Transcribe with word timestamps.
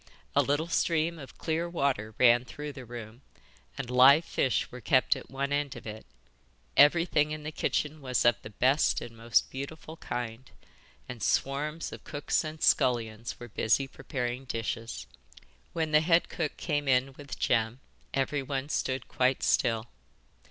A 0.35 0.41
little 0.41 0.67
stream 0.67 1.19
of 1.19 1.37
clear 1.37 1.69
water 1.69 2.15
ran 2.17 2.43
through 2.43 2.73
the 2.73 2.85
room, 2.85 3.21
and 3.77 3.87
live 3.87 4.25
fish 4.25 4.71
were 4.71 4.81
kept 4.81 5.15
at 5.15 5.29
one 5.29 5.53
end 5.53 5.75
of 5.75 5.85
it. 5.85 6.07
Everything 6.75 7.29
in 7.29 7.43
the 7.43 7.51
kitchen 7.51 8.01
was 8.01 8.25
of 8.25 8.35
the 8.41 8.49
best 8.49 8.99
and 8.99 9.15
most 9.15 9.51
beautiful 9.51 9.97
kind, 9.97 10.49
and 11.07 11.21
swarms 11.21 11.91
of 11.91 12.03
cooks 12.03 12.43
and 12.43 12.63
scullions 12.63 13.39
were 13.39 13.47
busy 13.47 13.87
preparing 13.87 14.45
dishes. 14.45 15.05
When 15.71 15.91
the 15.91 16.01
head 16.01 16.29
cook 16.29 16.57
came 16.57 16.87
in 16.87 17.13
with 17.13 17.37
Jem 17.37 17.79
everyone 18.11 18.69
stood 18.69 19.07
quite 19.07 19.43
still. 19.43 19.85